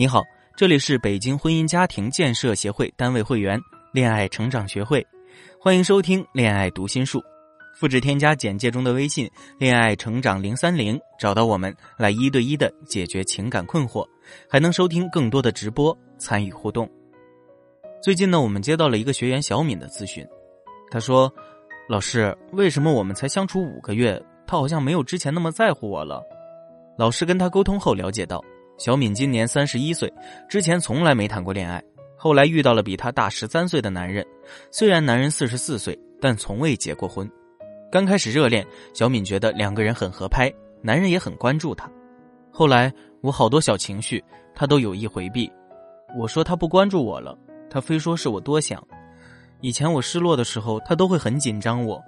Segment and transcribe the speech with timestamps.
[0.00, 0.22] 你好，
[0.56, 5.04] 这里是北京婚姻家庭建设协会单位会员恋爱成长学会，
[5.60, 7.20] 欢迎收听恋爱读心术。
[7.74, 14.06] 复制添加简介中的微信“恋爱成长零三零”，找到我们来一对一的解决情感困惑，
[14.48, 16.88] 还能收听更多的直播，参与互动。
[18.00, 20.24] 最近呢，我们接到了一个学员小敏的咨询，
[20.92, 21.28] 他说
[21.90, 26.22] ：“老师，为什么我们才相处五个月，他好像没有之前那么在乎我了？”
[26.96, 28.40] 老师跟他沟通后了解到，
[28.78, 30.10] 小敏今年三十一岁，
[30.48, 31.82] 之前从来没谈过恋爱，
[32.16, 34.24] 后来遇到了比他大十三岁的男人，
[34.70, 37.28] 虽然男人四十四岁，但从未结过婚。
[37.90, 38.64] 刚开始热恋，
[38.94, 41.90] 小敏觉得两个人很合拍，男人也很关注她。
[42.52, 44.22] 后来我好多小情绪，
[44.54, 45.50] 他都有意回避。
[46.16, 47.36] 我说他不关注我了，
[47.68, 48.80] 他非说是我多想。
[49.60, 52.00] 以前我失落的时候，他都会很紧张我。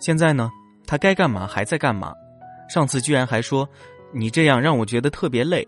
[0.00, 0.50] 现在呢，
[0.88, 2.12] 他该干嘛还在干嘛。
[2.68, 3.68] 上次居然还说，
[4.12, 5.66] 你这样让我觉得特别累。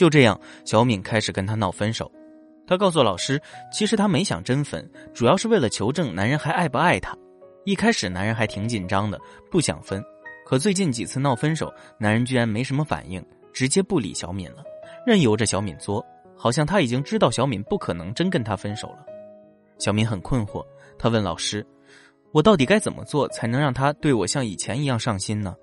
[0.00, 2.10] 就这样，小敏开始跟他闹分手。
[2.66, 3.38] 他告诉老师，
[3.70, 7.14] 其实他没想真分，主要是为了求证男人还爱不爱他。
[7.66, 10.02] 一开始男人还挺紧张的，不想分，
[10.46, 14.64] 可最近几次闹分手，男人居然没什么反应，直接不理小敏了，
[15.06, 16.02] 任由着小敏作，
[16.34, 19.04] 好像他已经知道小敏不可能真跟他分手了。
[19.78, 20.64] 小敏很困惑，
[20.98, 21.62] 他问老师
[22.32, 25.54] ：“我到底该怎么做才能让他对我像以前一样上心呢？”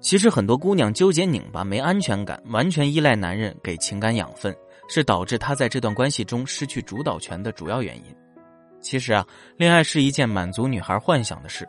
[0.00, 4.54] 其实很多姑娘纠结拧巴、没安全感，完全依赖男人给情感养分，
[4.88, 8.14] 是导致她在这段关系中失去主导权的主要原因。
[8.80, 11.68] 其实啊，恋爱是一件满足女孩幻想的事。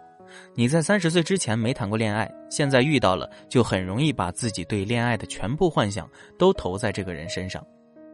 [0.53, 7.65] 你在三十岁之前没谈过恋爱，现在遇到了，就很容易把自己对恋爱的全部幻想都投在这个人身上。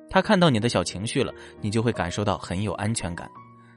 [0.09, 3.27] 他看到你的小情绪了，你就会感受到很有安全感；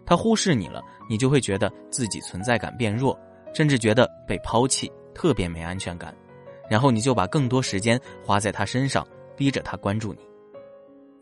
[0.04, 3.18] 他忽视你了，你就会觉得自己存在感变弱，
[3.54, 6.14] 甚至觉得被抛弃，特别没安全感。
[6.68, 10.20] 然后你就把更多时间花在他身上，逼着他关注你。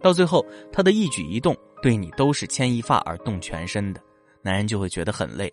[0.00, 1.56] 到最后，他的一举一动。
[1.82, 4.00] 对你都是牵一发而动全身的，
[4.40, 5.52] 男人就会觉得很累。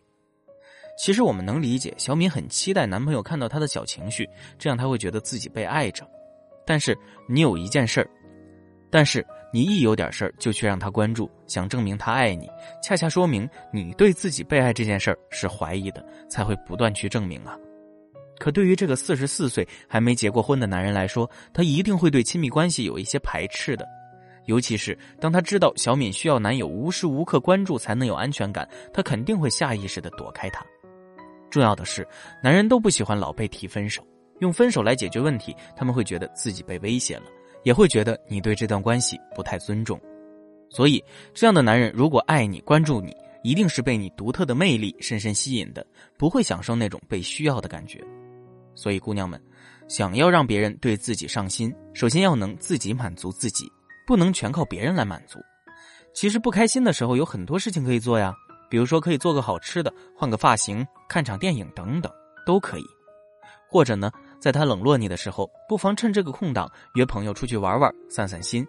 [0.98, 4.26] 其实我们能理解，小敏很期待男朋友看到她的小情绪，
[4.58, 6.10] 这样她会觉得自己被爱着。
[6.66, 8.10] 但是你有一件事儿，
[8.90, 12.50] 但是你一有点事儿就去让他关注，想证明他爱你，
[12.82, 17.60] 恰恰说明你对自己被爱这件事儿是怀疑的，才会不断去证明啊。
[18.42, 23.88] 可对于这个四十四岁还没结过婚的男人来说，他一定会对亲密关系有一些排斥的。
[24.46, 30.66] 尤其是当他知道小敏需要男友无时无刻关注才能有安全感，他肯定会下意识的躲开她。
[31.52, 32.08] 重要的是，
[32.42, 34.04] 男人都不喜欢老被提分手，
[34.40, 37.26] 用分手来解决问题，他们会觉得自己被威胁了，
[37.62, 40.02] 也会觉得你对这段关系不太尊重。
[40.68, 45.86] 所以，这样的男人如果爱你、关注你，一定是被你独特的魅力深深吸引的，
[46.18, 48.04] 不会享受那种被需要的感觉。
[48.76, 49.42] 所以，姑娘们，
[49.88, 53.72] 想要让别人对自己上心，首先要能自己满足自己。
[54.08, 55.40] 不能全靠别人来满足。
[56.14, 58.34] 其实不开心的时候有很多事情可以做呀，
[58.70, 62.12] 比如说可以做个好吃的，换个发型，看场电影等等，
[62.46, 62.84] 都可以。
[63.70, 68.68] 或者呢，在他冷落你的时候，不妨趁这个空档约朋友出去玩玩，散散心。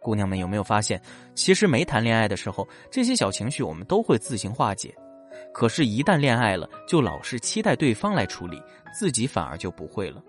[0.00, 1.02] 姑娘们有没有发现，
[1.34, 4.94] 其实没谈恋爱的时候，这些小情绪我们都会自行化解。
[5.52, 10.22] 可是，一旦恋爱了，就老是期待对方来处理，自己反而就不会了。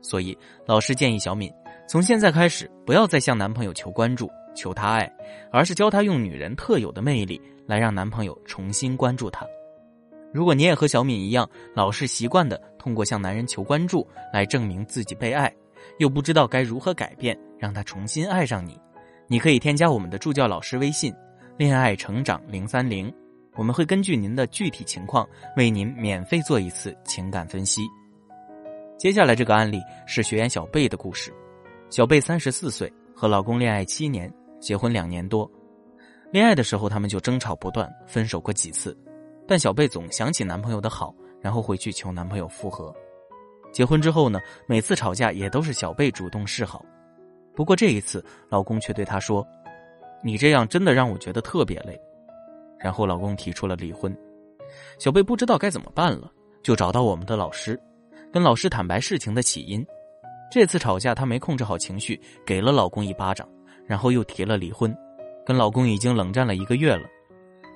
[0.00, 0.36] 所以，
[0.66, 1.52] 老师建议小敏。
[1.88, 5.10] 从现在开始，不要再向男朋友求关注、求他爱，
[5.50, 9.46] 而是教他用女人特有的魅力来让男朋友重新关注她。
[10.30, 15.50] 如果你也和小敏一样，老是习惯的通过向男人求关注来证明自己被爱，
[15.98, 18.78] 又不知道该如何改变让他重新爱上你，
[19.26, 21.10] 你可以添加我们的助教老师微信
[21.56, 23.10] “恋爱成长零三零”，
[23.58, 27.82] 我们会根据您的具体情况为您免费做一次情感分析。
[28.96, 31.34] 接下来这个案例是学员小贝的故事。
[31.90, 35.50] 小贝三十四岁，和老公恋爱七年，结婚两年多。
[36.30, 38.96] 恋爱的时候，他们就争吵不断，分手过几次。
[39.44, 42.94] 但小贝总想起男朋友的好，然后回去求男朋友复合。
[43.72, 46.84] 结婚之后呢，每次吵架也都是小贝主动示好。
[47.56, 49.44] 不过这一次，老公却对她说
[50.22, 52.00] ：“你这样真的让我觉得特别累。”
[52.78, 54.16] 然后老公提出了离婚。
[54.98, 56.30] 小贝不知道该怎么办了，
[56.62, 57.78] 就找到我们的老师，
[58.32, 59.84] 跟老师坦白事情的起因。
[60.50, 63.48] 这次吵架，她没控制好情绪，给了老公一巴掌，
[63.86, 64.94] 然后又提了离婚，
[65.44, 67.08] 跟老公已经冷战了一个月了。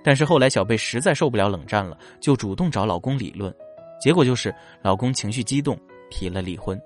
[0.04, 3.54] 但是后来小贝实在受不了冷战了，就主动找老公理论，
[4.00, 5.78] 结果就是老公情绪激动，
[6.10, 6.80] 提了离婚。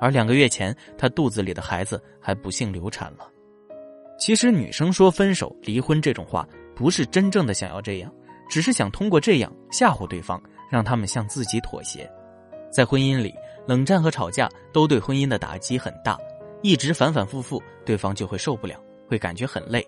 [0.00, 3.30] 而两个月前，她肚子里的孩子还不幸流产了。
[4.18, 8.12] 其实女生说分手、离婚这种话，不是真正的想要这样，
[8.48, 10.40] 只是想通过这样吓唬对方，
[10.70, 12.08] 让他们向自己妥协。
[12.70, 13.34] 在婚姻里。
[13.66, 16.18] 冷战和吵架都对婚姻的打击很大，
[16.62, 19.86] 一直反反复复，对方就会受不了，会感觉很累。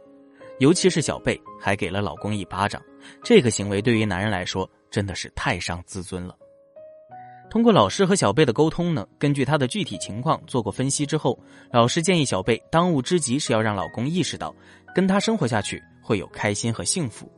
[0.58, 2.82] 尤其是小贝还给了老公一巴掌，
[3.25, 6.37] 这个行为对于男人来说真的是太伤自尊了。
[7.48, 11.42] 通过老师和小贝的沟通呢，根据他的具体情况做过分析之后，
[11.72, 14.54] 老师建议小贝当务之急是要让老公意识到，
[14.94, 17.31] 跟他生活下去会有开心和幸福。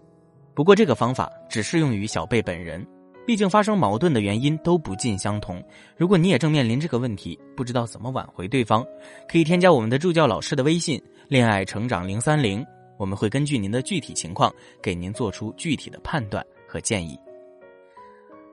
[0.55, 2.87] 不过这个方法只适用于小贝本人。
[3.25, 5.63] 毕竟发生矛盾的原因都不尽相同。
[5.97, 8.85] 如果你也正面临这个问题，不知道怎么挽回对方，
[9.29, 11.01] 可以添加我们的助教老师的微信
[11.31, 12.67] “恋爱成长零三零”，
[12.99, 17.17] 我们会根据您的具体情况给您做出具体的判断和建议。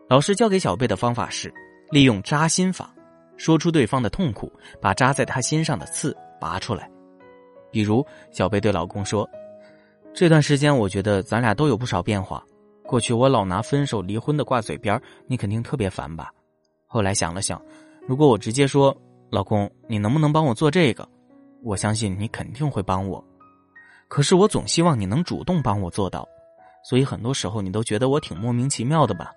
[0.07, 1.51] 老师教给小贝的方法是
[1.89, 2.93] 利用扎心法，
[3.37, 6.87] 说出对方的痛苦，把扎在他心上的刺拔出来。
[7.71, 9.27] 比如，小贝对老公说
[10.13, 12.43] ：“这段时间我觉得咱俩都有不少变化。”
[12.85, 16.31] 过去我老拿分手、离婚的挂嘴边，你肯定特别烦吧？
[16.87, 17.61] 后来想了想，
[18.07, 18.95] 如果我直接说
[19.29, 21.07] “老公，你能不能帮我做这个”，
[21.61, 23.23] 我相信你肯定会帮我。
[24.07, 26.27] 可是我总希望你能主动帮我做到，
[26.83, 29.31] 所以很多时候你都觉得我挺莫名其妙的吧？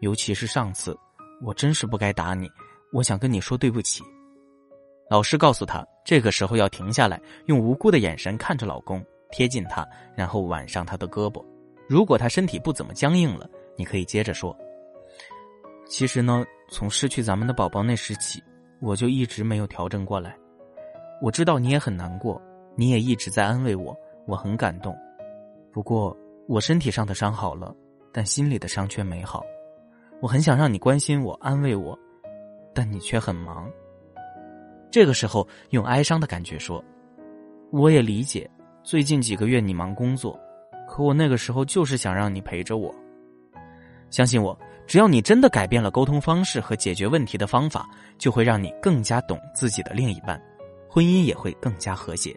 [0.00, 0.98] 尤其是上次，
[1.46, 2.50] 我真是不该打你，
[2.92, 4.02] 我想跟你说对不起。
[5.08, 11.44] 老师告诉他，这个时候要停下来，用无辜的眼神看着老公，贴近他，然后挽上他的胳膊。
[11.88, 14.56] 如果他身体不怎么僵硬了，你可以接着说。
[15.86, 18.42] 其实呢，从失去咱们的宝宝那时起，
[18.80, 20.36] 我就一直没有调整过来。
[21.20, 22.40] 我知道你也很难过，
[22.76, 23.96] 你也一直在安慰我，
[24.26, 24.96] 我很感动。
[25.72, 26.16] 不过
[26.48, 27.74] 我身体上的伤好了，
[28.12, 29.42] 但心里的伤却没好。
[30.20, 31.98] 我很想让你关心我、安慰我，
[32.74, 33.70] 但你却很忙。
[34.90, 36.82] 这个时候，用哀伤的感觉说
[37.72, 38.48] ：“我也理解，
[38.82, 40.38] 最近几个月你忙工作。”
[40.88, 42.92] 可我那个时候就是想让你陪着我。
[44.10, 47.88] 相信我，只要你真的改变了沟通方式和解决问题的方法，
[48.18, 50.42] 就会让你更加懂自己的另一半，
[50.88, 52.36] 婚姻也会更加和谐。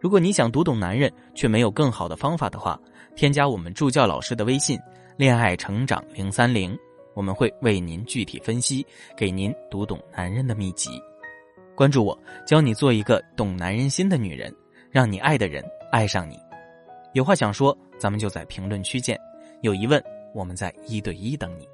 [0.00, 2.80] 如果你想读懂男人却没有更好的方法的话，
[3.14, 4.78] 添加我们助教老师的微信
[5.18, 6.74] “恋爱成长零三零”，
[7.12, 10.90] 我们会为您具体分析，给您读懂男人的秘籍。
[11.74, 14.50] 关注我，教你做一个懂男人心的女人，
[14.96, 15.62] 让你爱的人
[15.92, 16.40] 爱上你。
[17.12, 19.20] 有话想说，咱们就在评论区见。
[19.60, 20.02] 有疑问，
[20.32, 21.68] 我们在一对一等你。